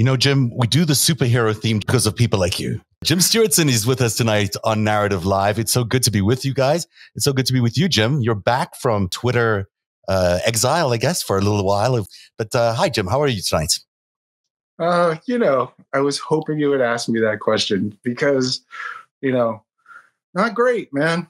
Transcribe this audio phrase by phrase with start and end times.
[0.00, 2.80] You know, Jim, we do the superhero theme because of people like you.
[3.04, 5.58] Jim Stewartson is with us tonight on Narativ Live.
[5.58, 6.86] It's so good to be with you guys.
[7.14, 8.22] It's so good to be with you, Jim.
[8.22, 9.68] You're back from Twitter
[10.08, 12.06] uh, exile, I guess, for a little while.
[12.38, 13.08] But uh, hi, Jim.
[13.08, 13.78] How are you tonight?
[14.78, 18.62] Uh, you know, I was hoping you would ask me that question because,
[19.20, 19.62] you know,
[20.32, 21.28] not great, man.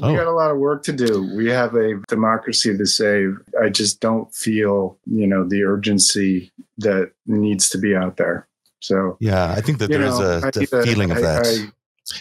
[0.00, 0.12] Oh.
[0.12, 1.28] We got a lot of work to do.
[1.34, 3.38] We have a democracy to save.
[3.60, 8.48] I just don't feel, you know, the urgency that needs to be out there.
[8.80, 11.46] So yeah, I think that there know, is a, a feeling of that.
[11.46, 11.72] I,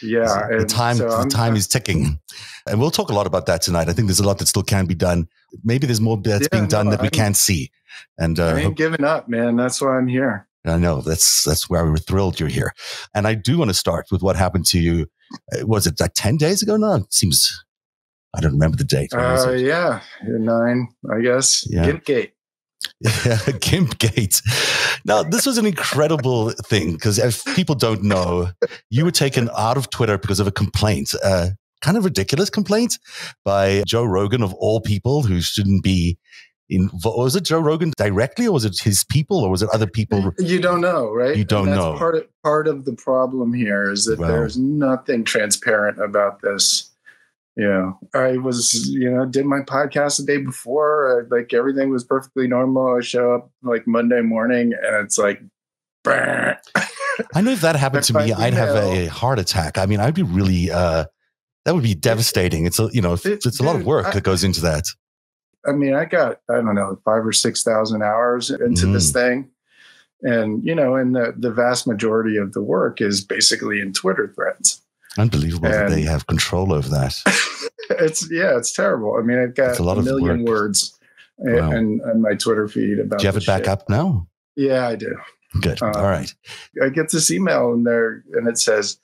[0.03, 2.19] yeah, the time so the time is ticking,
[2.67, 3.89] and we'll talk a lot about that tonight.
[3.89, 5.27] I think there's a lot that still can be done.
[5.63, 7.71] Maybe there's more that's yeah, being done no, that we I, can't see.
[8.19, 9.55] And uh, I ain't giving up, man.
[9.55, 10.47] That's why I'm here.
[10.65, 12.73] I know that's that's why we were thrilled you're here.
[13.15, 15.07] And I do want to start with what happened to you.
[15.51, 16.77] Uh, was it like ten days ago?
[16.77, 17.63] No, it seems
[18.35, 19.13] I don't remember the date.
[19.13, 21.67] Uh, yeah, nine, I guess.
[21.69, 21.85] Yeah.
[21.85, 22.31] Gimpgate.
[23.01, 24.41] Yeah, Gimpgate.
[25.05, 28.49] Now, this was an incredible thing because if people don't know,
[28.89, 31.49] you were taken out of Twitter because of a complaint, uh,
[31.81, 32.99] kind of ridiculous complaint
[33.43, 36.17] by Joe Rogan of all people who shouldn't be
[36.71, 39.87] in, was it Joe Rogan directly, or was it his people, or was it other
[39.87, 40.33] people?
[40.39, 41.35] You don't know, right?
[41.35, 41.97] You don't know.
[41.97, 46.90] Part of part of the problem here is that there's nothing transparent about this.
[47.57, 51.27] You know, I was, you know, did my podcast the day before.
[51.29, 52.97] Like everything was perfectly normal.
[52.97, 55.41] I show up like Monday morning, and it's like,
[56.07, 59.77] I know if that happened to me, I'd have a heart attack.
[59.77, 60.71] I mean, I'd be really.
[60.71, 61.05] uh
[61.65, 62.65] that would be devastating.
[62.65, 64.85] It's a you know, it's, it's a lot of work that goes into that.
[65.65, 68.93] I mean, I got, I don't know, five or 6,000 hours into mm.
[68.93, 69.49] this thing.
[70.23, 74.31] And, you know, and the, the vast majority of the work is basically in Twitter
[74.33, 74.81] threads.
[75.17, 77.15] Unbelievable and that they have control over that.
[77.89, 79.17] it's, yeah, it's terrible.
[79.19, 80.97] I mean, I've got a, lot a million words
[81.37, 81.71] wow.
[81.71, 83.69] and, my Twitter feed about Do you have it back shit.
[83.69, 84.27] up now?
[84.55, 85.17] Yeah, I do.
[85.59, 85.81] Good.
[85.81, 86.33] Um, All right.
[86.81, 88.97] I get this email in there and it says,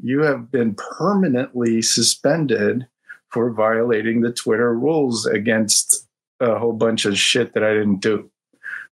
[0.00, 2.86] you have been permanently suspended
[3.28, 6.08] for violating the Twitter rules against
[6.40, 8.30] a whole bunch of shit that I didn't do.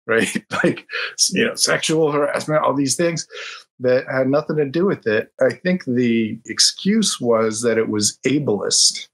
[0.05, 0.43] Right.
[0.65, 0.85] Like,
[1.31, 3.25] you know, sexual harassment, all these things
[3.83, 5.31] that had nothing to do with it.
[5.39, 9.07] I think the excuse was that it was ableist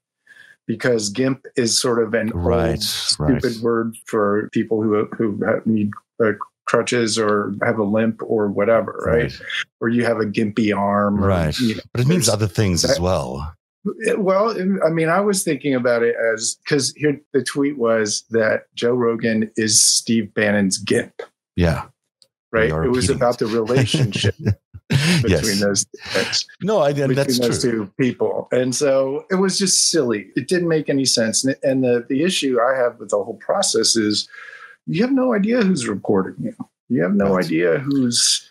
[0.66, 3.60] because GIMP is sort of an right, old, stupid right.
[3.60, 5.90] word for people who who need
[6.22, 6.32] uh,
[6.66, 9.22] crutches or have a limp or whatever, right?
[9.22, 9.40] right?
[9.80, 11.58] Or you have a gimpy arm, right?
[11.58, 13.54] Or, you know, but it means other things that, as well.
[14.16, 14.56] Well,
[14.86, 18.94] I mean, I was thinking about it as because here the tweet was that Joe
[18.94, 21.22] Rogan is Steve Bannon's GIMP.
[21.56, 21.86] Yeah.
[22.52, 22.70] Right.
[22.70, 24.34] It was about the relationship
[24.88, 25.60] between yes.
[25.60, 26.46] those things.
[26.62, 27.70] No, I between that's those true.
[27.86, 28.48] two people.
[28.50, 30.30] And so it was just silly.
[30.36, 31.44] It didn't make any sense.
[31.62, 34.28] And the, the issue I have with the whole process is
[34.86, 36.56] you have no idea who's recording you.
[36.88, 37.44] You have no right.
[37.44, 38.50] idea who's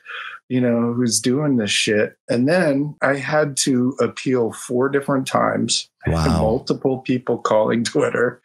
[0.50, 2.18] you know, who's doing this shit.
[2.28, 5.90] And then I had to appeal four different times.
[6.08, 6.42] Wow.
[6.42, 8.42] multiple people calling Twitter.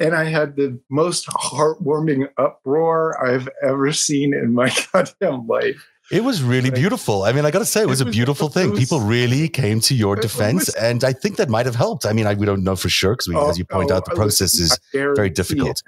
[0.00, 5.86] And I had the most heartwarming uproar I've ever seen in my goddamn life.
[6.10, 7.24] It was really beautiful.
[7.24, 8.70] I mean, I got to say, it was, it was a beautiful thing.
[8.70, 12.06] Was, People really came to your defense, was, and I think that might have helped.
[12.06, 14.06] I mean, I, we don't know for sure because, oh, as you point oh, out,
[14.06, 15.82] the process is very difficult.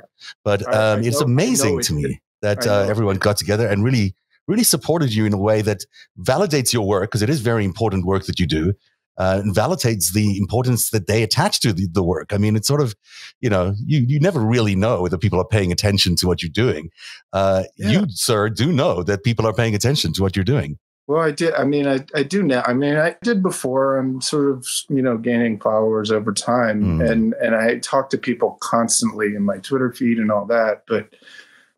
[0.45, 3.83] But um, I, I it's know, amazing to me that uh, everyone got together and
[3.83, 4.15] really
[4.51, 5.85] really supported you in a way that
[6.19, 8.75] validates your work because it is very important work that you do.
[9.19, 12.33] Uh, and validates the importance that they attach to the, the, work.
[12.33, 12.95] I mean, it's sort of,
[13.41, 16.49] you know, you, you never really know whether people are paying attention to what you're
[16.49, 16.89] doing.
[17.33, 17.91] Uh, yeah.
[17.91, 20.79] You, sir, do know that people are paying attention to what you're doing.
[21.11, 21.55] Well, I did.
[21.55, 22.63] I mean, I, I do now.
[22.67, 23.99] I mean, I did before.
[23.99, 27.11] I'm sort of, you know, gaining followers over time, mm.
[27.11, 30.85] and and I talk to people constantly in my Twitter feed and all that.
[30.87, 31.13] But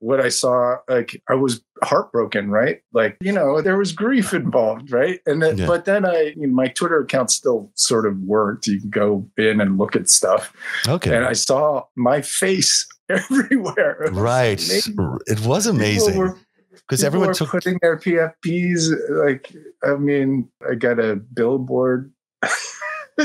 [0.03, 2.81] what I saw, like I was heartbroken, right?
[2.93, 5.21] Like, you know, there was grief involved, right?
[5.27, 5.67] And then, yeah.
[5.67, 8.67] but then I, you know, my Twitter account still sort of worked.
[8.67, 10.53] You can go in and look at stuff.
[10.89, 11.15] Okay.
[11.15, 14.03] And I saw my face everywhere.
[14.03, 14.61] It right.
[14.61, 15.19] Amazing.
[15.27, 16.35] It was amazing.
[16.73, 18.91] Because everyone took putting their PFPs.
[19.09, 19.55] Like,
[19.85, 22.13] I mean, I got a billboard.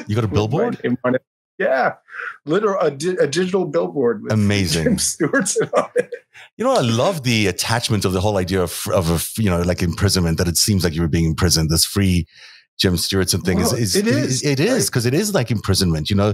[0.08, 0.80] You got a billboard?
[1.58, 1.96] Yeah,
[2.46, 6.14] literal a, di- a, digital billboard with amazing Jim Stewart's on it.
[6.58, 9.62] You know, I love the attachment of the whole idea of, of a, you know,
[9.62, 11.70] like imprisonment, that it seems like you were being imprisoned.
[11.70, 12.28] This free
[12.80, 15.14] Jim Stewartson thing well, is, is, it is, it is, because right?
[15.14, 16.34] it is like imprisonment, you know,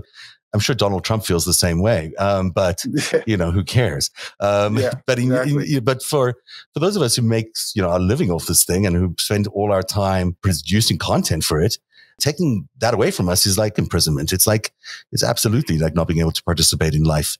[0.53, 2.13] I'm sure Donald Trump feels the same way.
[2.19, 2.83] Um, but
[3.25, 4.11] you know, who cares?
[4.39, 5.75] Um, yeah, but in, exactly.
[5.75, 6.35] in, but for
[6.73, 9.15] for those of us who make you know a living off this thing and who
[9.17, 11.77] spend all our time producing content for it,
[12.23, 14.31] taking that away from us is like imprisonment.
[14.31, 14.73] It's like,
[15.11, 17.37] it's absolutely like not being able to participate in life.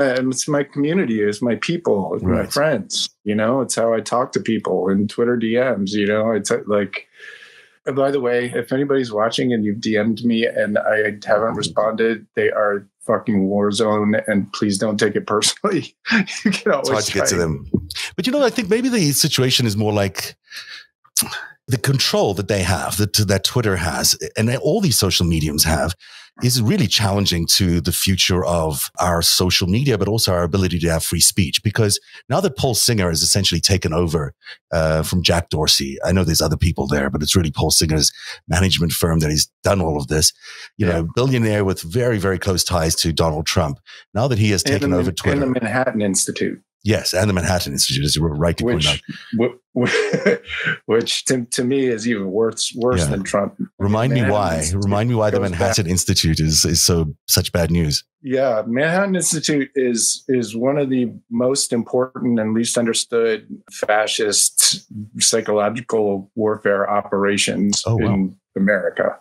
[0.00, 2.44] And it's my community, it's my people, it's right.
[2.44, 3.08] my friends.
[3.22, 5.92] You know, it's how I talk to people in Twitter DMs.
[5.92, 7.06] You know, it's uh, like.
[7.94, 12.50] By the way, if anybody's watching and you've DM'd me and I haven't responded, they
[12.50, 15.94] are fucking war zone and please don't take it personally.
[16.44, 17.70] you can always it's hard to get to them.
[18.16, 20.34] But you know, I think maybe the situation is more like
[21.68, 25.94] the control that they have, that, that Twitter has, and all these social mediums have,
[26.42, 30.88] is really challenging to the future of our social media, but also our ability to
[30.88, 31.62] have free speech.
[31.62, 31.98] Because
[32.28, 34.34] now that Paul Singer has essentially taken over
[34.70, 38.12] uh, from Jack Dorsey, I know there's other people there, but it's really Paul Singer's
[38.46, 40.32] management firm that he's done all of this.
[40.76, 40.92] You yeah.
[40.92, 43.80] know, billionaire with very, very close ties to Donald Trump.
[44.12, 46.60] Now that he has and taken the, over Twitter, and the Manhattan Institute.
[46.86, 49.02] Yes, and the Manhattan Institute, is right to which,
[49.34, 49.58] point out.
[50.86, 53.06] Which to, to me is even worse worse yeah.
[53.06, 53.60] than Trump.
[53.80, 54.58] Remind me why.
[54.58, 55.90] Institute Remind me why the Manhattan back.
[55.90, 58.04] Institute is is so such bad news.
[58.22, 64.86] Yeah, Manhattan Institute is is one of the most important and least understood fascist
[65.18, 68.14] psychological warfare operations oh, wow.
[68.14, 69.18] in America.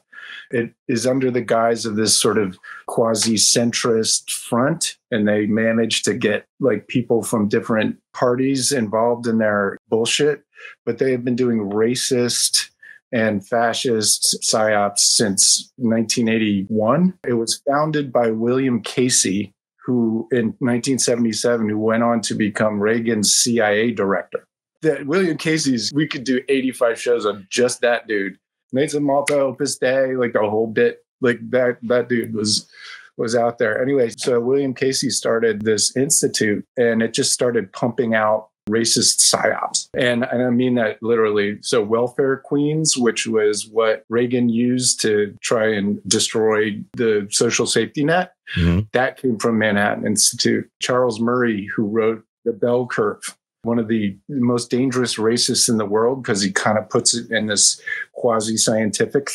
[0.51, 2.57] It is under the guise of this sort of
[2.87, 9.37] quasi centrist front, and they manage to get like people from different parties involved in
[9.37, 10.43] their bullshit.
[10.85, 12.69] But they have been doing racist
[13.11, 17.13] and fascist psyops since 1981.
[17.27, 19.53] It was founded by William Casey,
[19.85, 24.43] who in 1977, who went on to become Reagan's CIA director.
[24.81, 28.37] That William Casey's, we could do 85 shows on just that dude.
[28.75, 31.03] Nelson Malta, Opus Dei, like the whole bit.
[31.21, 32.69] Like that that dude was
[33.17, 33.81] was out there.
[33.81, 39.89] Anyway, so William Casey started this institute and it just started pumping out racist psyops.
[39.93, 41.59] And, and I mean that literally.
[41.61, 48.03] So, welfare queens, which was what Reagan used to try and destroy the social safety
[48.03, 48.81] net, mm-hmm.
[48.93, 50.69] that came from Manhattan Institute.
[50.81, 55.85] Charles Murray, who wrote The Bell Curve, one of the most dangerous racists in the
[55.85, 57.81] world because he kind of puts it in this
[58.13, 59.29] quasi scientific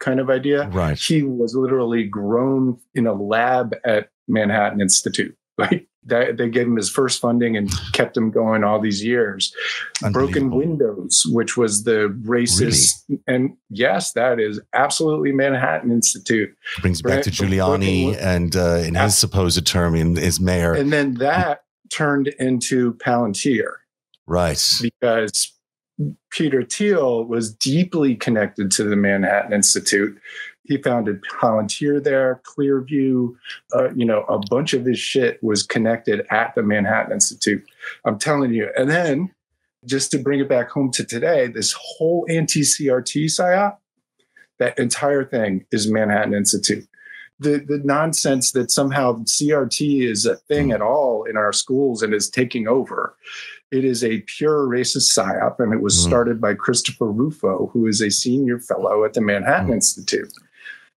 [0.00, 0.68] kind of idea.
[0.68, 0.98] Right.
[0.98, 5.36] He was literally grown in a lab at Manhattan Institute.
[5.56, 9.54] Like that, they gave him his first funding and kept him going all these years.
[10.10, 13.22] Broken Windows, which was the racist, really?
[13.28, 16.52] and yes, that is absolutely Manhattan Institute.
[16.80, 20.74] Brings back to Giuliani and uh, in his supposed term in his mayor.
[20.74, 21.60] And then that
[21.90, 23.72] turned into Palantir.
[24.26, 24.62] Right.
[24.80, 25.52] Because
[26.30, 30.18] Peter Thiel was deeply connected to the Manhattan Institute.
[30.64, 33.34] He founded Palantir there, Clearview,
[33.74, 37.64] uh, you know, a bunch of this shit was connected at the Manhattan Institute.
[38.04, 38.70] I'm telling you.
[38.76, 39.30] And then
[39.84, 43.76] just to bring it back home to today, this whole anti-CRT psyop,
[44.58, 46.88] that entire thing is Manhattan Institute
[47.44, 50.74] the the nonsense that somehow CRT is a thing mm.
[50.74, 53.16] at all in our schools and is taking over.
[53.70, 56.06] It is a pure racist psyop, and it was mm.
[56.06, 59.74] started by Christopher Rufo, who is a senior fellow at the Manhattan mm.
[59.74, 60.32] Institute.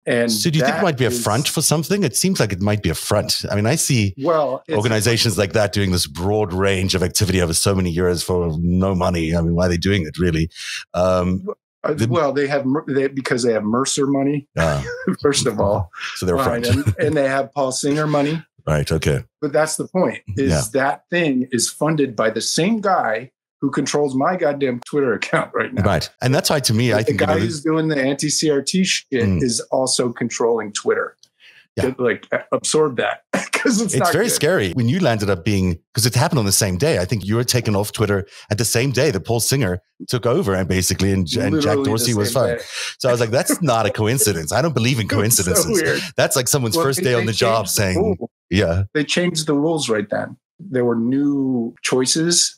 [0.08, 2.04] And so, do you think it might be a front for something?
[2.04, 3.44] It seems like it might be a front.
[3.52, 7.54] I mean, I see well organizations like that doing this broad range of activity over
[7.54, 9.36] so many years for no money.
[9.36, 10.50] I mean, why are they doing it really?
[10.94, 11.46] Um,
[11.94, 14.48] the, well, they have they, because they have Mercer money.
[14.58, 14.84] Uh,
[15.22, 18.44] first of all, so they're right, and, and, they have Paul Singer money.
[18.66, 18.92] Right.
[18.92, 19.24] Okay.
[19.42, 20.22] But that's the point.
[20.36, 20.62] Is yeah.
[20.74, 25.74] that thing is funded by the same guy who controls my goddamn Twitter account right
[25.74, 25.84] now.
[25.84, 26.10] Right.
[26.22, 29.24] And that's why to me, I the think the guy who's doing the anti-CRT shit
[29.24, 29.42] mm.
[29.42, 31.16] is also controlling Twitter.
[31.78, 31.94] Yeah.
[32.00, 34.32] like absorb that because it's, it's very good.
[34.32, 36.98] scary when you landed up being because it happened on the same day.
[37.00, 40.26] I think you were taken off Twitter at the same day that Paul Singer took
[40.26, 42.62] over and basically and, and Jack Dorsey was fired.
[43.00, 44.52] So I was like, that's not a coincidence.
[44.52, 45.80] I don't believe in coincidences.
[45.80, 48.18] So that's like someone's well, first day on the job the saying,
[48.50, 48.84] yeah.
[48.94, 50.38] They changed the rules right then.
[50.60, 52.58] There were new choices.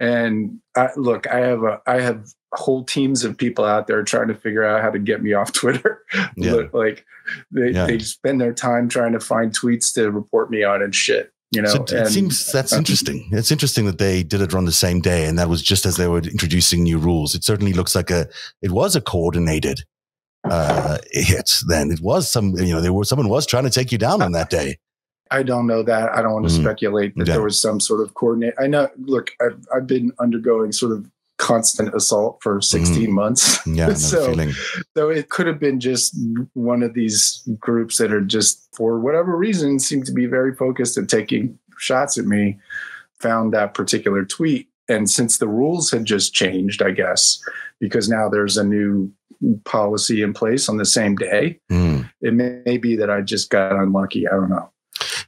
[0.00, 4.28] And I, look, I have a I have whole teams of people out there trying
[4.28, 6.02] to figure out how to get me off Twitter.
[6.36, 6.62] Yeah.
[6.72, 7.04] like
[7.50, 7.86] they, yeah.
[7.86, 11.32] they spend their time trying to find tweets to report me on and shit.
[11.50, 13.28] You know, so it and, seems that's uh, interesting.
[13.30, 15.96] It's interesting that they did it on the same day, and that was just as
[15.96, 17.34] they were introducing new rules.
[17.36, 18.26] It certainly looks like a
[18.60, 19.84] it was a coordinated
[20.42, 21.52] uh, hit.
[21.68, 24.20] Then it was some you know there were someone was trying to take you down
[24.20, 24.78] on that day.
[25.30, 26.14] I don't know that.
[26.14, 26.64] I don't want to mm-hmm.
[26.64, 27.34] speculate that yeah.
[27.34, 28.54] there was some sort of coordinate.
[28.58, 28.88] I know.
[28.98, 33.10] Look, I've, I've been undergoing sort of constant assault for 16 mm.
[33.10, 33.60] months.
[33.66, 34.34] Yeah, so,
[34.96, 36.16] so it could have been just
[36.52, 40.96] one of these groups that are just, for whatever reason, seem to be very focused
[40.96, 42.58] at taking shots at me,
[43.18, 44.68] found that particular tweet.
[44.88, 47.42] And since the rules had just changed, I guess,
[47.80, 49.10] because now there's a new
[49.64, 52.08] policy in place on the same day, mm.
[52.20, 54.28] it may be that I just got unlucky.
[54.28, 54.70] I don't know.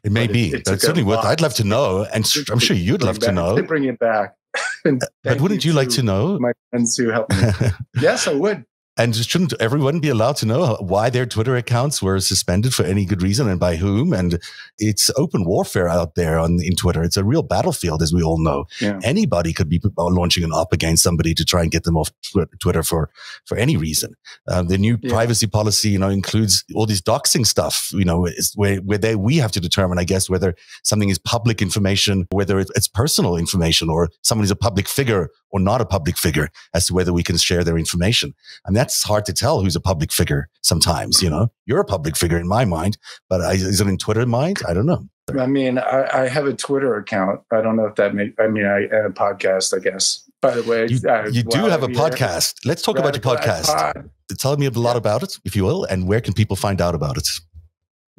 [0.05, 0.51] It may be.
[0.53, 1.25] It, it's certainly worth.
[1.25, 3.61] I'd love to know, and I'm sure you'd love back, to know.
[3.63, 4.36] Bring it back.
[5.25, 6.39] but wouldn't you, you like to know?
[6.39, 7.49] My friends who helped me.
[8.01, 8.65] yes, I would.
[8.99, 13.05] And shouldn't everyone be allowed to know why their Twitter accounts were suspended for any
[13.05, 14.15] good reason and by whom?
[14.15, 14.41] And
[14.79, 17.03] it's open warfare out there on in Twitter.
[17.03, 18.65] It's a real battlefield, as we all know.
[18.81, 18.99] Yeah.
[19.03, 22.11] Anybody could be launching an op against somebody to try and get them off
[22.59, 23.11] Twitter for
[23.45, 24.15] for any reason.
[24.49, 25.11] Um, the new yeah.
[25.11, 27.91] privacy policy, you know, includes all this doxing stuff.
[27.93, 31.61] You know, where where they we have to determine, I guess, whether something is public
[31.61, 36.51] information, whether it's personal information, or somebody's a public figure or not a public figure
[36.75, 38.35] as to whether we can share their information.
[38.67, 42.17] And that's hard to tell who's a public figure sometimes, you know, you're a public
[42.17, 42.99] figure in my mind,
[43.31, 44.59] but is it in Twitter mind?
[44.69, 45.09] I don't know.
[45.39, 47.41] I mean, I, I, have a Twitter account.
[47.51, 50.23] I don't know if that makes, I mean, I and a podcast, I guess.
[50.41, 52.55] By the way, you, I, you do have a podcast.
[52.65, 53.67] Let's talk about your podcast.
[53.67, 54.11] Pod.
[54.39, 56.95] Tell me a lot about it, if you will, and where can people find out
[56.95, 57.27] about it?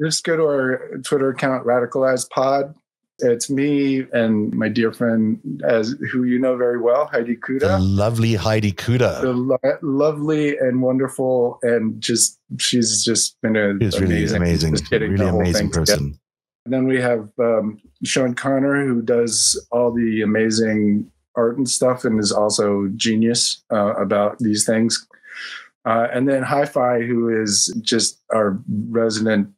[0.04, 2.76] Just go to our Twitter account, Radicalized Pod.
[3.20, 7.62] It's me and my dear friend, as who you know very well, Heidi Cuda.
[7.62, 9.22] The lovely Heidi Cuda.
[9.22, 15.28] The lo- lovely and wonderful, and just she's just been a she's really amazing, really
[15.28, 15.98] amazing person.
[15.98, 16.20] Together.
[16.66, 22.06] And then we have um, Sean Connor, who does all the amazing art and stuff,
[22.06, 25.08] and is also genius uh, about these things.
[25.86, 28.60] Uh, and then Hi-Fi, who is just our
[28.90, 29.50] resident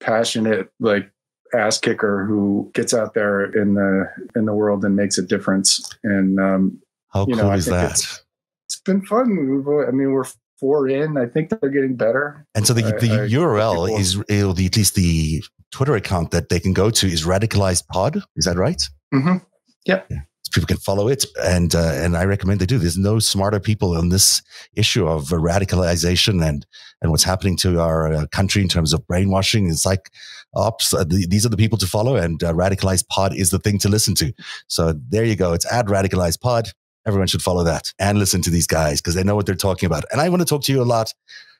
[0.00, 1.10] passionate like
[1.54, 5.88] ass kicker who gets out there in the in the world and makes a difference.
[6.02, 7.92] And um, how you know, cool is that?
[7.92, 8.22] It's,
[8.68, 9.24] it's been fun.
[9.86, 10.24] I mean, we're
[10.58, 11.16] four in.
[11.16, 12.46] I think they're getting better.
[12.54, 16.48] And so the, the I, URL I, is, the, at least the Twitter account that
[16.48, 18.22] they can go to is radicalized pod.
[18.36, 18.80] Is that right?
[19.12, 19.38] Mm-hmm.
[19.86, 20.06] Yep.
[20.10, 20.20] Yeah
[20.54, 22.78] people can follow it, and uh, and I recommend they do.
[22.78, 24.40] There's no smarter people on this
[24.74, 26.64] issue of radicalization and
[27.02, 30.10] and what's happening to our uh, country in terms of brainwashing and psych
[30.56, 30.94] ops.
[30.94, 33.88] Uh, these are the people to follow, and uh, Radicalized Pod is the thing to
[33.88, 34.32] listen to.
[34.68, 35.52] So there you go.
[35.52, 36.68] It's at Radicalized Pod.
[37.06, 39.86] Everyone should follow that and listen to these guys because they know what they're talking
[39.86, 40.04] about.
[40.10, 41.12] And I want to talk to you a lot.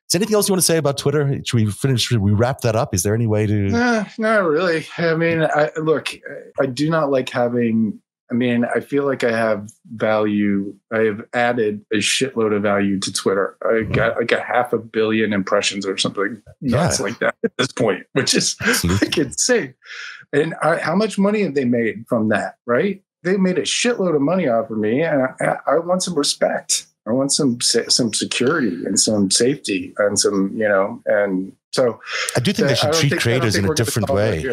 [0.09, 1.41] Is anything else you want to say about Twitter?
[1.45, 2.03] Should we finish?
[2.03, 2.95] Should we wrap that up?
[2.95, 3.69] Is there any way to?
[3.69, 4.87] Nah, not really.
[4.99, 6.15] I mean, I, look,
[6.61, 8.01] I do not like having
[8.31, 10.75] I mean, I feel like I have value.
[10.93, 13.57] I have added a shitload of value to Twitter.
[13.63, 13.93] I mm-hmm.
[13.93, 17.05] got like a half a billion impressions or something nuts yeah.
[17.05, 19.75] like that at this point, which is like insane.
[20.33, 22.57] And I, how much money have they made from that?
[22.67, 23.03] Right?
[23.23, 26.87] They made a shitload of money off of me, and I, I want some respect.
[27.07, 32.01] I want some some security and some safety and some you know and so
[32.37, 34.47] I do think they should treat think, creators in a different way.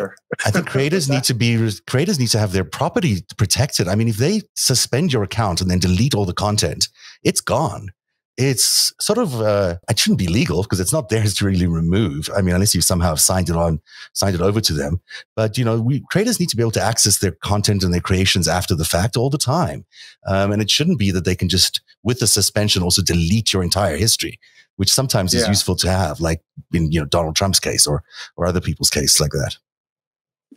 [0.43, 3.87] I think creators need to be creators need to have their property protected.
[3.87, 6.89] I mean, if they suspend your account and then delete all the content,
[7.23, 7.91] it's gone.
[8.37, 12.29] It's sort of uh, it shouldn't be legal because it's not theirs to really remove.
[12.35, 13.81] I mean, unless you somehow signed it on,
[14.13, 15.01] signed it over to them.
[15.35, 18.01] But you know, we creators need to be able to access their content and their
[18.01, 19.85] creations after the fact all the time.
[20.27, 23.63] Um, and it shouldn't be that they can just, with the suspension, also delete your
[23.63, 24.39] entire history
[24.77, 25.41] which sometimes yeah.
[25.41, 26.41] is useful to have, like
[26.73, 28.03] in you know Donald Trump's case or
[28.35, 29.57] or other people's case like that.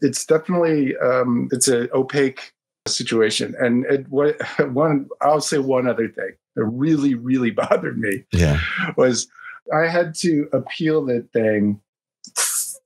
[0.00, 2.54] It's definitely um, it's an opaque
[2.86, 4.36] situation, and it, what
[4.72, 8.24] one I'll say one other thing that really really bothered me.
[8.32, 8.60] Yeah,
[8.96, 9.28] was
[9.72, 11.80] I had to appeal that thing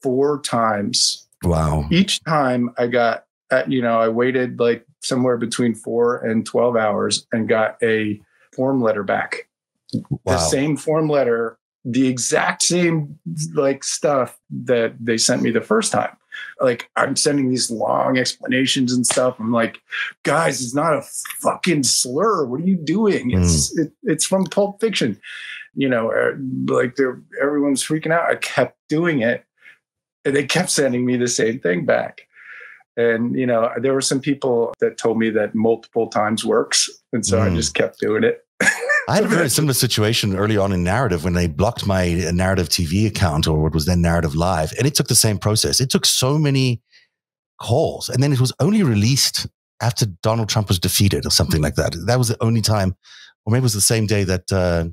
[0.02, 1.26] four times.
[1.44, 1.86] Wow!
[1.90, 6.76] Each time I got, uh, you know, I waited like somewhere between four and twelve
[6.76, 8.20] hours and got a
[8.52, 9.48] form letter back
[9.92, 10.18] wow.
[10.24, 13.18] the same form letter, the exact same
[13.54, 16.16] like stuff that they sent me the first time.
[16.60, 19.36] Like I'm sending these long explanations and stuff.
[19.38, 19.80] I'm like,
[20.22, 21.02] guys, it's not a
[21.40, 22.44] fucking slur.
[22.44, 23.30] What are you doing?
[23.30, 23.42] Mm.
[23.42, 25.20] It's it, it's from Pulp Fiction.
[25.74, 28.30] You know, er, like they're everyone's freaking out.
[28.30, 29.44] I kept doing it,
[30.24, 32.22] and they kept sending me the same thing back.
[32.96, 37.24] And you know, there were some people that told me that multiple times works, and
[37.24, 37.42] so mm.
[37.42, 38.44] I just kept doing it.
[39.08, 42.68] I had a very similar situation early on in Narativ when they blocked my Narativ
[42.68, 44.74] TV account or what was then Narativ Live.
[44.76, 45.80] And it took the same process.
[45.80, 46.82] It took so many
[47.58, 48.10] calls.
[48.10, 49.46] And then it was only released
[49.80, 51.96] after Donald Trump was defeated or something like that.
[52.06, 52.96] That was the only time,
[53.46, 54.84] or maybe it was the same day that uh,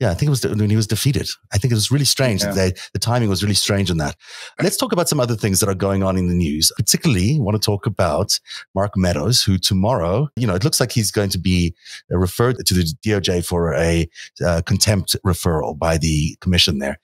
[0.00, 1.28] yeah, I think it was when he was defeated.
[1.52, 2.42] I think it was really strange.
[2.42, 2.52] Yeah.
[2.52, 4.16] They, the timing was really strange in that.
[4.62, 6.70] Let's talk about some other things that are going on in the news.
[6.76, 8.38] Particularly, want to talk about
[8.76, 11.74] Mark Meadows, who tomorrow, you know, it looks like he's going to be
[12.12, 14.08] uh, referred to the DOJ for a
[14.44, 16.98] uh, contempt referral by the commission there.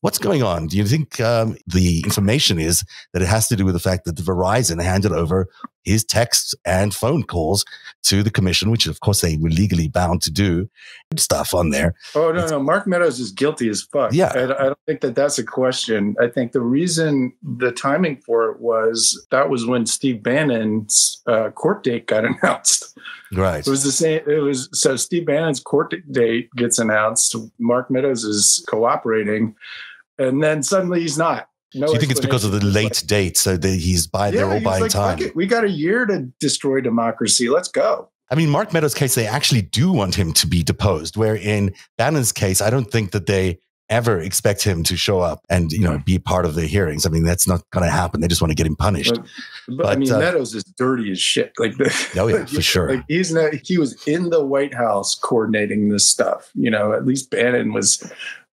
[0.00, 0.68] What's going on?
[0.68, 4.04] Do you think um, the information is that it has to do with the fact
[4.04, 5.48] that the Verizon handed over
[5.86, 7.64] his texts and phone calls
[8.02, 10.68] to the commission, which of course they were legally bound to do
[11.16, 11.94] stuff on there.
[12.14, 14.12] Oh no, it's, no, Mark Meadows is guilty as fuck.
[14.12, 16.16] Yeah, I, I, don't think that that's a question.
[16.20, 21.50] I think the reason the timing for it was that was when Steve Bannon's uh,
[21.50, 22.98] court date got announced.
[23.32, 23.66] Right.
[23.66, 24.22] It was the same.
[24.26, 27.34] It was so Steve Bannon's court date gets announced.
[27.58, 29.54] Mark Meadows is cooperating,
[30.18, 31.48] and then suddenly he's not.
[31.76, 33.36] No so you think it's because of the late date?
[33.36, 35.18] So that he's buying, yeah, they're all buying like, time.
[35.34, 37.48] We got a year to destroy democracy.
[37.48, 38.10] Let's go.
[38.30, 41.16] I mean, Mark Meadows' case, they actually do want him to be deposed.
[41.16, 45.44] Where in Bannon's case, I don't think that they ever expect him to show up
[45.48, 47.06] and you know be part of the hearings.
[47.06, 48.20] I mean, that's not going to happen.
[48.20, 49.14] They just want to get him punished.
[49.14, 49.26] But,
[49.68, 51.52] but, but I mean, uh, Meadows is dirty as shit.
[51.58, 52.96] Like, the, oh yeah, for sure.
[52.96, 53.54] Like he's not.
[53.54, 56.50] He was in the White House coordinating this stuff.
[56.54, 58.02] You know, at least Bannon was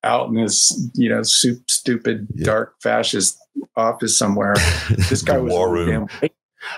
[0.03, 2.45] out in his you know stupid yeah.
[2.45, 3.37] dark fascist
[3.75, 4.55] office somewhere.
[5.09, 6.07] This guy was war room.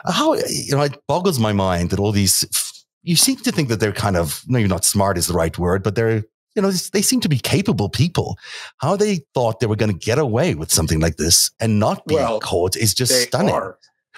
[0.05, 2.45] How you know it boggles my mind that all these
[3.03, 5.83] you seem to think that they're kind of maybe not smart is the right word,
[5.83, 6.23] but they're
[6.55, 8.37] you know they seem to be capable people.
[8.77, 12.05] How they thought they were going to get away with something like this and not
[12.05, 13.53] be well, caught is just stunning.
[13.53, 13.77] Are.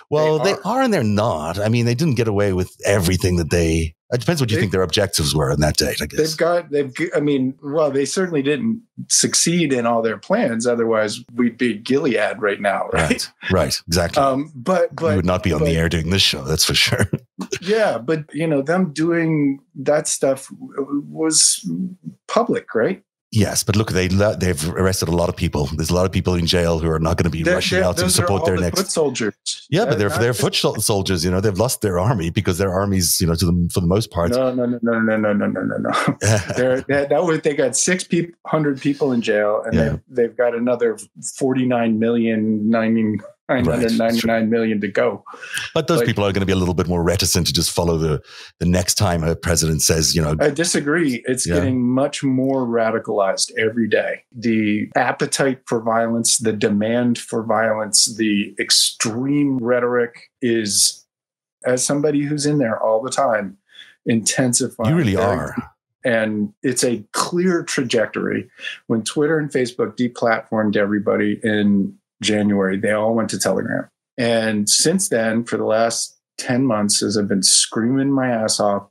[0.09, 0.55] Well, they are.
[0.55, 0.81] they are.
[0.81, 1.59] and they're not.
[1.59, 3.95] I mean, they didn't get away with everything that they.
[4.13, 5.99] It depends what you they, think their objectives were on that date.
[5.99, 6.69] I guess they've got.
[6.69, 6.93] They've.
[7.15, 10.67] I mean, well, they certainly didn't succeed in all their plans.
[10.67, 13.09] Otherwise, we'd be Gilead right now, right?
[13.09, 13.51] Right.
[13.51, 14.21] right exactly.
[14.21, 16.43] Um, but but we would not be on but, the air doing this show.
[16.43, 17.09] That's for sure.
[17.61, 21.67] yeah, but you know, them doing that stuff was
[22.27, 23.03] public, right?
[23.33, 25.65] Yes, but look, they they've arrested a lot of people.
[25.65, 27.79] There's a lot of people in jail who are not going to be they're, rushing
[27.79, 29.33] they're, out to support their the next foot soldiers.
[29.71, 31.25] Yeah, but they're they're foot soldiers.
[31.25, 33.87] You know, they've lost their army because their armies, you know, to them for the
[33.87, 34.29] most part.
[34.31, 36.17] No, no, no, no, no, no, no, no, no, no.
[36.55, 38.07] they're, they that would they got six
[38.45, 39.83] hundred people in jail, and yeah.
[39.83, 40.99] they've, they've got another
[41.35, 43.17] forty nine million, ninety
[43.61, 45.23] 999 right, million to go.
[45.73, 47.71] But those like, people are going to be a little bit more reticent to just
[47.71, 48.21] follow the
[48.59, 50.35] the next time a president says, you know.
[50.39, 51.23] I disagree.
[51.25, 51.55] It's yeah.
[51.55, 54.23] getting much more radicalized every day.
[54.31, 61.05] The appetite for violence, the demand for violence, the extreme rhetoric is,
[61.65, 63.57] as somebody who's in there all the time,
[64.05, 64.89] intensifying.
[64.89, 65.55] You really are.
[66.05, 68.49] And it's a clear trajectory.
[68.87, 73.89] When Twitter and Facebook deplatformed everybody in January, they all went to Telegram.
[74.17, 78.87] And since then, for the last 10 months, as I've been screaming my ass off,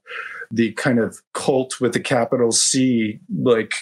[0.51, 3.75] the kind of cult with a capital C, like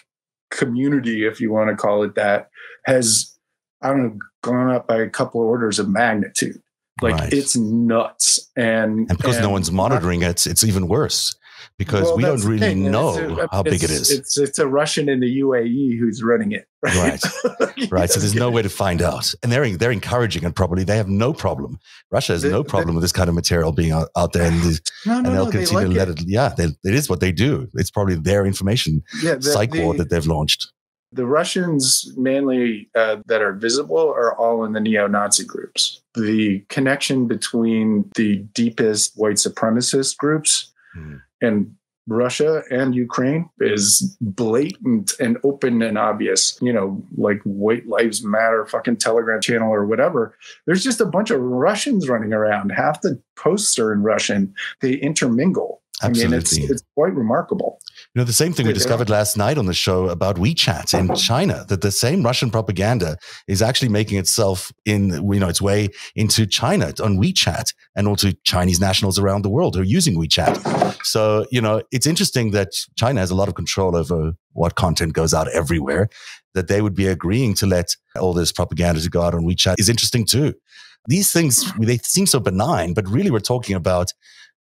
[0.51, 2.51] community, if you want to call it that,
[2.87, 3.37] has,
[3.83, 6.61] I don't know, gone up by a couple of orders of magnitude.
[7.03, 7.33] Like right.
[7.33, 8.51] it's nuts.
[8.57, 11.35] And, and because and no one's monitoring it, it's even worse
[11.79, 14.11] because well, we don't really know a, how big it is.
[14.11, 16.67] It's it's a Russian in the UAE who's running it.
[16.83, 16.97] Right,
[17.45, 17.91] right.
[17.91, 18.11] right.
[18.11, 20.85] So there's no way to find out, and they're they're encouraging it probably.
[20.85, 21.79] They have no problem.
[22.11, 24.51] Russia has the, no problem the, with this kind of material being out, out there,
[24.51, 26.21] and, the, no, no, and they'll no, continue they like to let it.
[26.23, 26.29] it.
[26.29, 27.69] Yeah, they, it is what they do.
[27.75, 30.73] It's probably their information yeah, psych war that they've launched.
[31.13, 36.01] The Russians, mainly uh, that are visible, are all in the neo Nazi groups.
[36.15, 41.75] The connection between the deepest white supremacist groups mm and
[42.07, 48.67] Russia and Ukraine is blatant and open and obvious, you know, like White Lives Matter
[48.67, 50.37] fucking Telegram channel or whatever.
[50.67, 52.71] There's just a bunch of Russians running around.
[52.71, 54.53] Half the posts are in Russian.
[54.81, 55.83] They intermingle.
[56.03, 56.25] Absolutely.
[56.25, 57.79] I mean, it's, it's quite remarkable.
[58.13, 61.15] You know, the same thing we discovered last night on the show about WeChat in
[61.15, 65.91] China, that the same Russian propaganda is actually making itself in, you know, its way
[66.17, 71.05] into China on WeChat and also Chinese nationals around the world who are using WeChat.
[71.05, 75.13] So, you know, it's interesting that China has a lot of control over what content
[75.13, 76.09] goes out everywhere,
[76.55, 79.79] that they would be agreeing to let all this propaganda to go out on WeChat
[79.79, 80.55] is interesting too.
[81.07, 84.13] These things, they seem so benign, but really we're talking about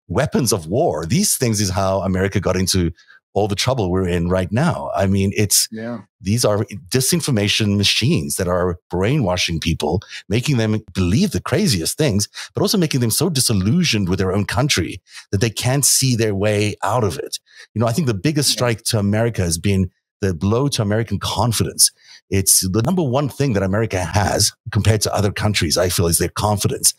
[0.08, 1.08] weapons of war.
[1.08, 2.92] These things is how America got into
[3.34, 4.89] all the trouble we're in right now.
[4.96, 6.02] I mean, it's yeah.
[6.20, 12.62] these are disinformation machines that are brainwashing people, making them believe the craziest things, but
[12.62, 16.76] also making them so disillusioned with their own country that they can't see their way
[16.84, 17.39] out of it.
[17.74, 21.20] You know, I think the biggest strike to America has been the blow to American
[21.20, 21.92] confidence.
[22.30, 26.18] It's the number one thing that America has compared to other countries, I feel, is
[26.18, 26.94] their confidence.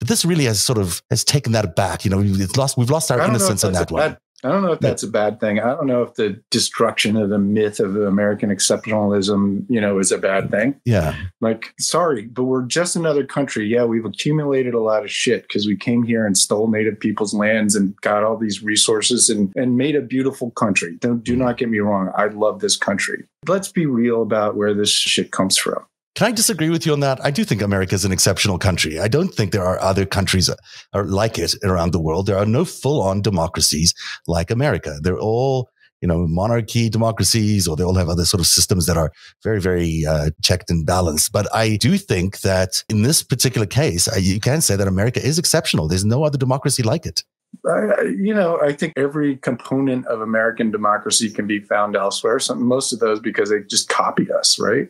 [0.00, 2.04] But this really has sort of has taken that back.
[2.04, 4.16] You know, we've lost we've lost our innocence on that one.
[4.44, 5.58] I don't know if that's a bad thing.
[5.58, 10.12] I don't know if the destruction of the myth of American exceptionalism, you know, is
[10.12, 10.78] a bad thing.
[10.84, 11.16] Yeah.
[11.40, 13.66] Like, sorry, but we're just another country.
[13.66, 17.32] Yeah, we've accumulated a lot of shit because we came here and stole native people's
[17.32, 20.96] lands and got all these resources and, and made a beautiful country.
[21.00, 21.42] Don't do mm-hmm.
[21.42, 22.12] not get me wrong.
[22.16, 23.24] I love this country.
[23.48, 25.84] Let's be real about where this shit comes from.
[26.14, 27.24] Can I disagree with you on that?
[27.24, 29.00] I do think America is an exceptional country.
[29.00, 30.48] I don't think there are other countries
[30.94, 32.26] like it around the world.
[32.26, 33.92] There are no full on democracies
[34.28, 34.98] like America.
[35.02, 38.98] They're all you know, monarchy democracies, or they all have other sort of systems that
[38.98, 39.10] are
[39.42, 41.32] very, very uh, checked and balanced.
[41.32, 45.24] But I do think that in this particular case, I, you can say that America
[45.24, 45.88] is exceptional.
[45.88, 47.22] There's no other democracy like it.
[47.66, 52.38] Uh, you know, I think every component of American democracy can be found elsewhere.
[52.38, 54.88] Some, most of those because they just copied us, right?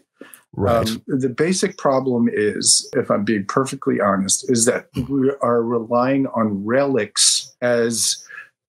[0.57, 0.89] Right.
[0.89, 6.27] Um, the basic problem is, if I'm being perfectly honest, is that we are relying
[6.29, 8.25] on relics as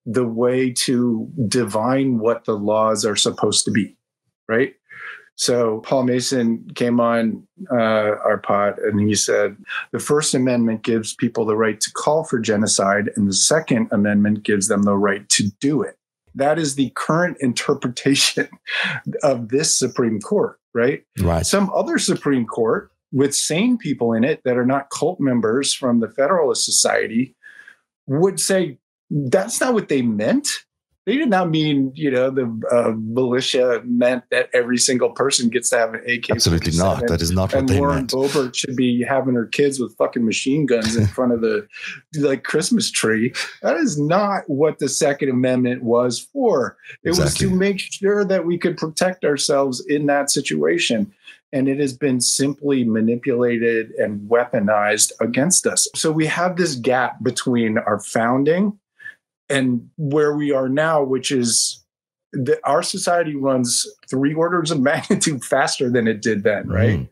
[0.06, 3.96] the way to divine what the laws are supposed to be,
[4.48, 4.74] right?
[5.36, 9.58] So Paul Mason came on uh, our pod and he said
[9.92, 14.44] the First Amendment gives people the right to call for genocide, and the Second Amendment
[14.44, 15.98] gives them the right to do it.
[16.36, 18.50] That is the current interpretation
[19.24, 21.04] of this Supreme Court, right?
[21.20, 21.46] Right.
[21.46, 26.02] Some other Supreme Court with sane people in it that are not cult members from
[26.02, 27.36] the Federalist Society
[28.08, 28.78] would say
[29.10, 30.48] that's not what they meant.
[31.06, 35.70] They did not mean, you know, the uh, militia meant that every single person gets
[35.70, 36.32] to have an AK.
[36.32, 37.06] Absolutely not.
[37.08, 38.12] That is not what and they Lauren meant.
[38.12, 41.68] Boebert should be having her kids with fucking machine guns in front of the
[42.18, 43.34] like Christmas tree.
[43.62, 46.78] That is not what the Second Amendment was for.
[47.04, 47.24] It exactly.
[47.24, 51.14] was to make sure that we could protect ourselves in that situation
[51.54, 55.88] and it has been simply manipulated and weaponized against us.
[55.96, 58.78] So we have this gap between our founding
[59.50, 61.84] and where we are now, which is
[62.34, 67.00] that our society runs three orders of magnitude faster than it did then, right?
[67.00, 67.10] Mm.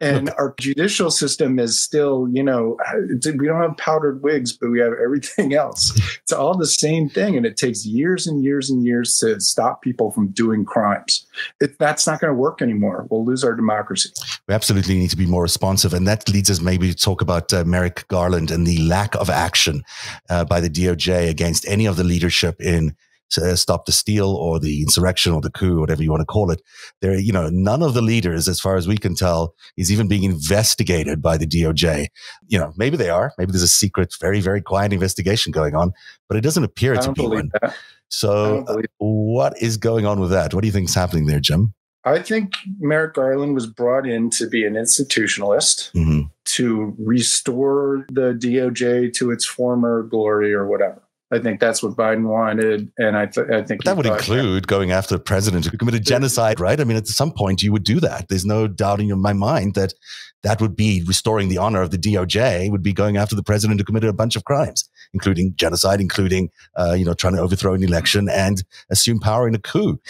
[0.00, 0.38] And Look.
[0.38, 2.78] our judicial system is still, you know,
[3.24, 5.92] we don't have powdered wigs, but we have everything else.
[6.22, 7.36] It's all the same thing.
[7.36, 11.26] And it takes years and years and years to stop people from doing crimes.
[11.60, 13.06] If that's not going to work anymore.
[13.10, 14.10] We'll lose our democracy.
[14.48, 15.92] We absolutely need to be more responsive.
[15.92, 19.28] And that leads us maybe to talk about uh, Merrick Garland and the lack of
[19.28, 19.84] action
[20.28, 22.96] uh, by the DOJ against any of the leadership in
[23.30, 26.62] stop the steal or the insurrection or the coup, whatever you want to call it.
[27.00, 30.08] There, you know, none of the leaders, as far as we can tell, is even
[30.08, 32.08] being investigated by the DOJ.
[32.48, 33.32] You know, maybe they are.
[33.38, 35.92] Maybe there's a secret, very, very quiet investigation going on,
[36.28, 37.50] but it doesn't appear to be one.
[37.60, 37.74] That.
[38.08, 40.52] So, uh, what is going on with that?
[40.52, 41.74] What do you think is happening there, Jim?
[42.04, 46.22] I think Merrick Garland was brought in to be an institutionalist mm-hmm.
[46.46, 51.02] to restore the DOJ to its former glory or whatever.
[51.32, 54.90] I think that's what Biden wanted, and I, th- I think that would include going
[54.90, 56.80] after the president who committed genocide, right?
[56.80, 58.28] I mean, at some point you would do that.
[58.28, 59.94] There's no doubting in my mind that
[60.42, 62.68] that would be restoring the honor of the DOJ.
[62.72, 66.50] Would be going after the president who committed a bunch of crimes, including genocide, including
[66.76, 70.00] uh, you know trying to overthrow an election and assume power in a coup.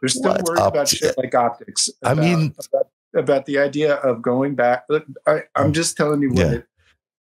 [0.00, 1.90] They're still worried about to, shit like optics.
[2.00, 2.54] About, I mean.
[2.72, 4.86] About, about the idea of going back.
[5.24, 6.52] I, am just telling you what yeah.
[6.52, 6.66] it,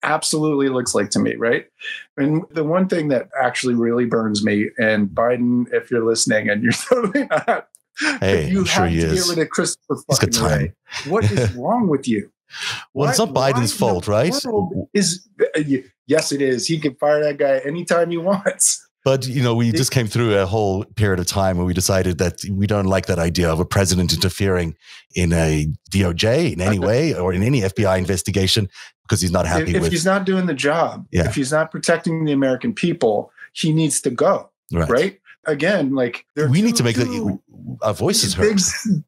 [0.02, 1.66] absolutely looks like to me, right?
[2.16, 6.62] And the one thing that actually really burns me, and Biden, if you're listening, and
[6.62, 7.68] you're totally not,
[8.20, 9.24] hey, you I'm sure he to is.
[9.24, 10.72] get rid of Christopher fucking Wray.
[11.06, 12.30] What is wrong with you?
[12.94, 14.34] Well, why, it's not Biden's fault, right?
[14.94, 15.60] Is uh,
[16.06, 16.66] yes, it is.
[16.66, 18.87] He can fire that guy anytime he wants.
[19.08, 22.18] But you know, we just came through a whole period of time where we decided
[22.18, 24.76] that we don't like that idea of a president interfering
[25.14, 28.68] in a DOJ in any way or in any FBI investigation
[29.04, 29.92] because he's not happy if, with.
[29.92, 31.26] He's not doing the job, yeah.
[31.26, 34.50] if he's not protecting the American people, he needs to go.
[34.70, 34.90] Right.
[34.90, 35.17] right?
[35.46, 37.38] Again, like we two, need to make the,
[37.82, 38.58] our voices heard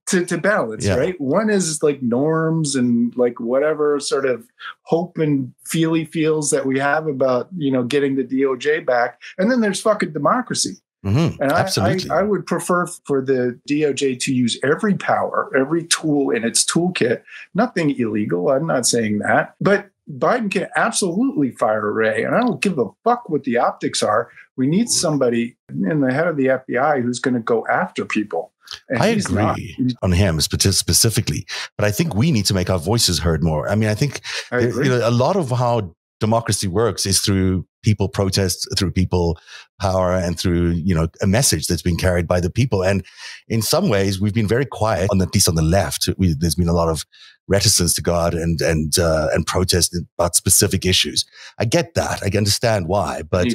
[0.07, 0.95] to, to balance, yeah.
[0.95, 1.21] right?
[1.21, 4.47] One is like norms and like whatever sort of
[4.83, 9.51] hope and feely feels that we have about you know getting the DOJ back, and
[9.51, 10.77] then there's fucking democracy.
[11.05, 11.43] Mm-hmm.
[11.43, 12.11] And I, Absolutely.
[12.11, 16.63] I, I, would prefer for the DOJ to use every power, every tool in its
[16.63, 17.23] toolkit.
[17.55, 18.51] Nothing illegal.
[18.51, 19.55] I'm not saying that.
[19.63, 24.03] But Biden can absolutely fire Wray, And I don't give a fuck what the optics
[24.03, 24.31] are.
[24.57, 28.53] We need somebody in the head of the FBI who's going to go after people.
[28.89, 29.59] And I agree not.
[30.03, 31.47] on him specifically,
[31.77, 33.69] but I think we need to make our voices heard more.
[33.69, 34.21] I mean, I think
[34.53, 39.39] I you know, a lot of how democracy works is through people protests through people
[39.81, 42.85] power and through you know a message that's been carried by the people.
[42.85, 43.05] And
[43.49, 46.09] in some ways we've been very quiet on at least on the left.
[46.19, 47.05] We, there's been a lot of
[47.49, 51.25] reticence to go out and and uh, and protest about specific issues.
[51.59, 52.23] I get that.
[52.23, 53.53] I understand why but it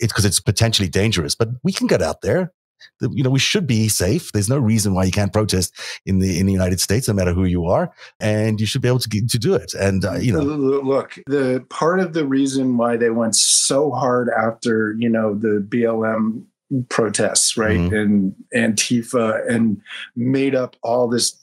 [0.00, 2.52] it's because it's potentially dangerous but we can get out there
[3.00, 4.32] you know we should be safe.
[4.32, 5.74] There's no reason why you can't protest
[6.06, 8.88] in the in the united states no matter who you are and you should be
[8.88, 9.74] able to to do it.
[9.74, 10.42] And uh, you know.
[10.42, 15.64] Look the part of the reason why they went so hard after you know the
[15.68, 16.44] blm
[16.88, 17.94] protests right mm-hmm.
[17.94, 19.80] and antifa and
[20.16, 21.34] made up all this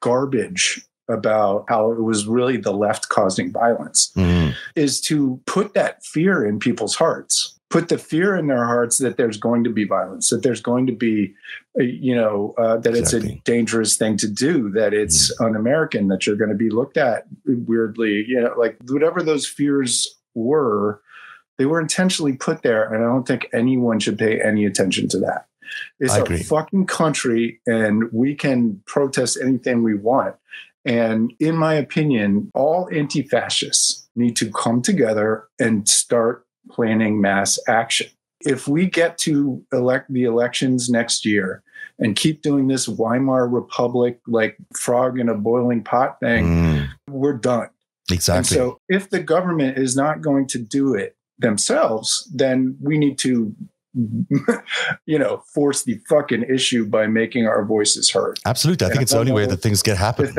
[0.00, 4.54] garbage about how it was really the left causing violence mm.
[4.74, 9.16] is to put that fear in people's hearts put the fear in their hearts that
[9.16, 11.34] there's going to be violence that there's going to be
[11.80, 13.30] uh, you know uh, that exactly.
[13.30, 15.46] it's a dangerous thing to do that it's mm.
[15.46, 20.20] un-american that you're going to be looked at weirdly you know like whatever those fears
[20.34, 21.00] were
[21.58, 25.18] they were intentionally put there and i don't think anyone should pay any attention to
[25.18, 25.46] that
[25.98, 30.36] it's a fucking country and we can protest anything we want
[30.84, 37.58] and in my opinion, all anti fascists need to come together and start planning mass
[37.68, 38.08] action.
[38.40, 41.62] If we get to elect the elections next year
[41.98, 46.88] and keep doing this Weimar Republic, like frog in a boiling pot thing, mm.
[47.08, 47.68] we're done.
[48.10, 48.38] Exactly.
[48.38, 53.18] And so if the government is not going to do it themselves, then we need
[53.18, 53.54] to
[55.06, 58.38] you know, force the fucking issue by making our voices heard.
[58.46, 58.86] Absolutely.
[58.86, 60.34] I think it's the only way that things get happen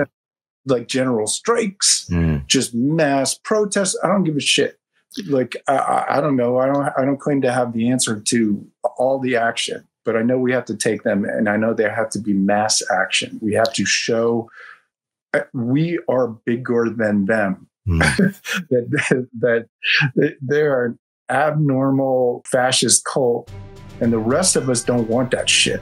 [0.65, 2.45] like general strikes, mm.
[2.47, 3.97] just mass protests.
[4.03, 4.79] I don't give a shit.
[5.27, 6.57] Like I, I don't know.
[6.57, 6.89] I don't.
[6.97, 10.51] I don't claim to have the answer to all the action, but I know we
[10.51, 13.39] have to take them, and I know there have to be mass action.
[13.41, 14.49] We have to show
[15.33, 17.67] uh, we are bigger than them.
[17.87, 17.99] Mm.
[18.69, 19.67] that, that
[20.15, 20.99] that they're an
[21.29, 23.51] abnormal fascist cult,
[24.01, 25.81] and the rest of us don't want that shit.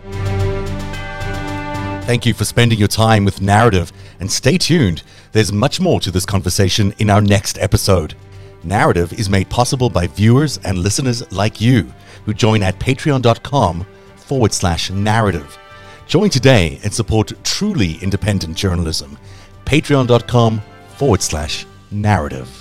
[2.05, 5.03] Thank you for spending your time with Narativ, and stay tuned.
[5.31, 8.15] There's much more to this conversation in our next episode.
[8.65, 11.91] Narativ is made possible by viewers and listeners like you
[12.25, 15.57] who join at patreon.com forward slash narativ.
[16.05, 19.17] Join today and support truly independent journalism.
[19.65, 20.61] Patreon.com
[20.97, 22.60] forward slash narativ.